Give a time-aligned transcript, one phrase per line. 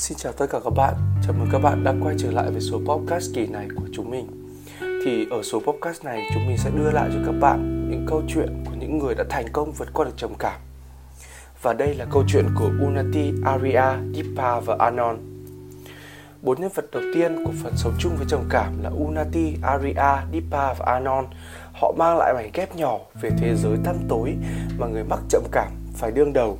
[0.00, 2.60] xin chào tất cả các bạn, chào mừng các bạn đã quay trở lại với
[2.60, 4.26] số podcast kỳ này của chúng mình.
[4.80, 8.22] Thì ở số podcast này chúng mình sẽ đưa lại cho các bạn những câu
[8.28, 10.60] chuyện của những người đã thành công vượt qua được trầm cảm.
[11.62, 15.18] Và đây là câu chuyện của Unati, Aria, Dipa và Anon
[16.42, 20.26] Bốn nhân vật đầu tiên của phần sống chung với trầm cảm là Unati, Aria,
[20.32, 21.26] Dipa và Anon
[21.72, 24.36] Họ mang lại mảnh ghép nhỏ về thế giới tăm tối
[24.78, 26.58] mà người mắc trầm cảm phải đương đầu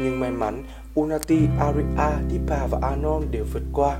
[0.00, 0.62] nhưng may mắn
[0.94, 3.96] Unati, Aria, Dipa và Anon đều vượt qua.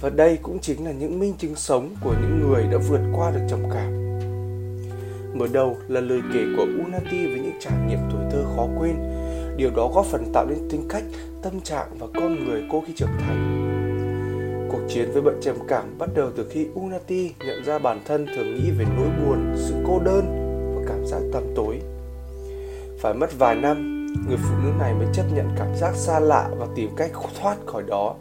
[0.00, 3.30] Và đây cũng chính là những minh chứng sống của những người đã vượt qua
[3.30, 4.18] được trầm cảm.
[5.38, 8.96] Mở đầu là lời kể của Unati với những trải nghiệm tuổi thơ khó quên.
[9.56, 11.04] Điều đó góp phần tạo nên tính cách,
[11.42, 13.60] tâm trạng và con người cô khi trưởng thành.
[14.72, 18.26] Cuộc chiến với bệnh trầm cảm bắt đầu từ khi Unati nhận ra bản thân
[18.36, 20.24] thường nghĩ về nỗi buồn, sự cô đơn
[20.76, 21.80] và cảm giác tăm tối.
[23.00, 23.93] Phải mất vài năm
[24.28, 27.56] người phụ nữ này mới chấp nhận cảm giác xa lạ và tìm cách thoát
[27.66, 28.14] khỏi đó.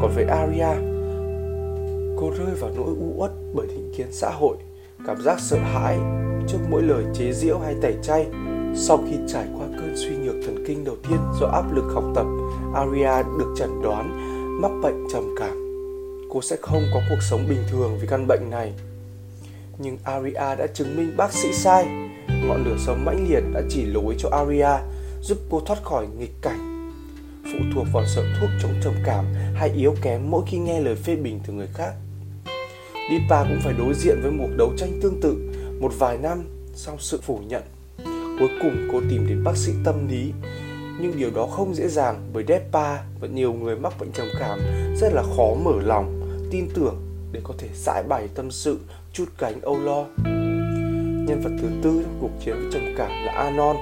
[0.00, 0.98] Còn với Aria
[2.16, 4.56] cô rơi vào nỗi u uất bởi định kiến xã hội,
[5.06, 5.98] cảm giác sợ hãi
[6.48, 8.26] trước mỗi lời chế giễu hay tẩy chay.
[8.74, 12.04] Sau khi trải qua cơn suy nhược thần kinh đầu tiên do áp lực học
[12.14, 12.26] tập
[12.74, 14.10] Aria được chẩn đoán
[14.62, 15.64] mắc bệnh trầm cảm.
[16.30, 18.72] Cô sẽ không có cuộc sống bình thường vì căn bệnh này.
[19.78, 21.86] Nhưng Aria đã chứng minh bác sĩ sai
[22.44, 24.84] ngọn lửa sống mãnh liệt đã chỉ lối cho Aria
[25.22, 26.90] giúp cô thoát khỏi nghịch cảnh.
[27.44, 30.94] Phụ thuộc vào sợ thuốc chống trầm cảm hay yếu kém mỗi khi nghe lời
[30.94, 31.92] phê bình từ người khác.
[33.10, 35.36] Dipa cũng phải đối diện với một đấu tranh tương tự
[35.80, 37.62] một vài năm sau sự phủ nhận.
[38.38, 40.32] Cuối cùng cô tìm đến bác sĩ tâm lý,
[41.00, 44.58] nhưng điều đó không dễ dàng bởi Depa và nhiều người mắc bệnh trầm cảm
[44.96, 46.96] rất là khó mở lòng, tin tưởng
[47.32, 48.78] để có thể giải bày tâm sự,
[49.12, 50.04] chút cánh âu lo
[51.28, 53.76] nhân vật thứ tư trong cuộc chiến với trầm cảm là Anon.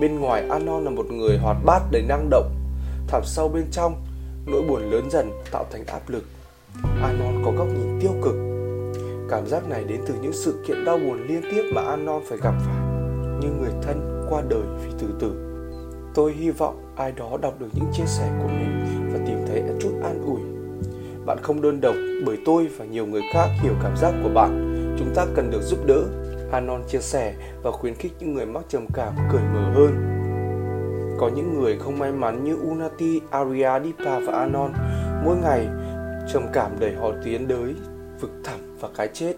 [0.00, 2.50] Bên ngoài Anon là một người hoạt bát đầy năng động,
[3.08, 3.94] thẳm sâu bên trong,
[4.46, 6.24] nỗi buồn lớn dần tạo thành áp lực.
[7.02, 8.34] Anon có góc nhìn tiêu cực.
[9.30, 12.38] Cảm giác này đến từ những sự kiện đau buồn liên tiếp mà Anon phải
[12.38, 12.76] gặp phải,
[13.40, 15.32] như người thân qua đời vì tự tử.
[16.14, 19.62] Tôi hy vọng ai đó đọc được những chia sẻ của mình và tìm thấy
[19.80, 20.40] chút an ủi.
[21.26, 21.94] Bạn không đơn độc
[22.26, 24.64] bởi tôi và nhiều người khác hiểu cảm giác của bạn.
[24.98, 26.04] Chúng ta cần được giúp đỡ
[26.52, 30.14] Anon chia sẻ và khuyến khích những người mắc trầm cảm cởi mở hơn.
[31.18, 34.72] Có những người không may mắn như Unati, Arya, Dipa và Anon,
[35.24, 35.68] mỗi ngày
[36.32, 37.74] trầm cảm đẩy họ tiến tới
[38.20, 39.34] vực thẳm và cái chết.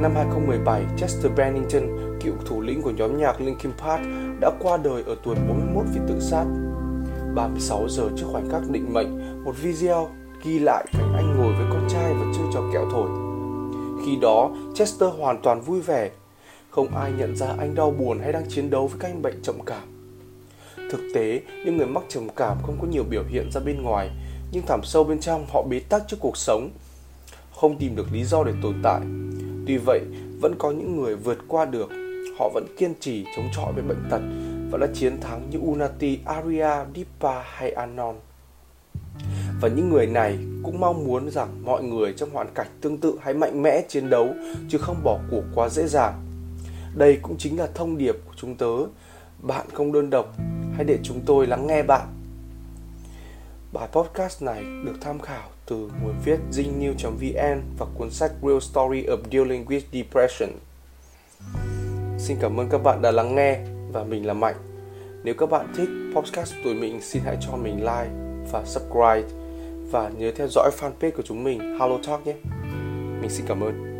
[0.00, 1.82] Năm 2017, Chester Bennington,
[2.20, 4.02] cựu thủ lĩnh của nhóm nhạc Linkin Park,
[4.40, 6.44] đã qua đời ở tuổi 41 vì tự sát.
[7.34, 10.08] 36 giờ trước khoảnh khắc định mệnh, một video
[10.44, 13.31] ghi lại cảnh anh ngồi với con trai và chơi trò kẹo thổi
[14.06, 16.10] khi đó, Chester hoàn toàn vui vẻ.
[16.70, 19.58] Không ai nhận ra anh đau buồn hay đang chiến đấu với căn bệnh trầm
[19.66, 19.88] cảm.
[20.90, 24.10] Thực tế, những người mắc trầm cảm không có nhiều biểu hiện ra bên ngoài,
[24.52, 26.70] nhưng thẳm sâu bên trong họ bế tắc trước cuộc sống,
[27.54, 29.00] không tìm được lý do để tồn tại.
[29.66, 30.00] Tuy vậy,
[30.40, 31.90] vẫn có những người vượt qua được,
[32.38, 34.20] họ vẫn kiên trì chống chọi với bệnh tật
[34.70, 38.14] và đã chiến thắng như Unati, Arya, Dipa hay Anon
[39.62, 43.18] và những người này cũng mong muốn rằng mọi người trong hoàn cảnh tương tự
[43.20, 44.28] hãy mạnh mẽ chiến đấu
[44.68, 46.22] chứ không bỏ cuộc quá dễ dàng.
[46.94, 48.86] Đây cũng chính là thông điệp của chúng tớ.
[49.42, 50.34] Bạn không đơn độc,
[50.74, 52.08] hãy để chúng tôi lắng nghe bạn.
[53.72, 59.02] Bài podcast này được tham khảo từ nguồn viết zingnew.vn và cuốn sách Real Story
[59.02, 60.50] of Dealing with Depression.
[62.18, 63.58] Xin cảm ơn các bạn đã lắng nghe
[63.92, 64.56] và mình là Mạnh.
[65.24, 68.10] Nếu các bạn thích podcast tuổi tụi mình xin hãy cho mình like
[68.52, 69.41] và subscribe
[69.92, 72.34] và nhớ theo dõi fanpage của chúng mình Hello Talk nhé.
[73.20, 73.91] Mình xin cảm ơn.